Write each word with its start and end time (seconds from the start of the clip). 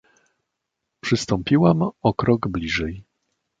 "Przystąpiłam 1.01 1.81
o 2.01 2.13
krok 2.13 2.47
bliżej." 2.47 3.03